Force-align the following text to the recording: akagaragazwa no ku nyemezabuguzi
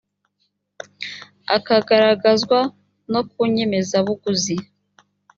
akagaragazwa 1.55 2.59
no 3.11 3.21
ku 3.29 3.39
nyemezabuguzi 3.53 4.55